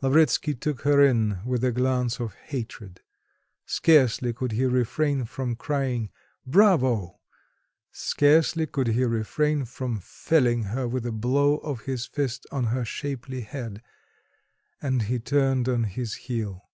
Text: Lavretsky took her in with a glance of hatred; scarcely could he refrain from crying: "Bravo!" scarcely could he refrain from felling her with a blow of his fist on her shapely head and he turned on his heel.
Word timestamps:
Lavretsky 0.00 0.54
took 0.54 0.80
her 0.80 1.02
in 1.04 1.40
with 1.44 1.62
a 1.62 1.70
glance 1.70 2.18
of 2.18 2.32
hatred; 2.36 3.02
scarcely 3.66 4.32
could 4.32 4.52
he 4.52 4.64
refrain 4.64 5.26
from 5.26 5.54
crying: 5.54 6.08
"Bravo!" 6.46 7.20
scarcely 7.92 8.64
could 8.66 8.86
he 8.86 9.04
refrain 9.04 9.66
from 9.66 10.00
felling 10.00 10.62
her 10.62 10.88
with 10.88 11.04
a 11.04 11.12
blow 11.12 11.58
of 11.58 11.82
his 11.82 12.06
fist 12.06 12.46
on 12.50 12.64
her 12.68 12.86
shapely 12.86 13.42
head 13.42 13.82
and 14.80 15.02
he 15.02 15.18
turned 15.18 15.68
on 15.68 15.84
his 15.84 16.14
heel. 16.14 16.66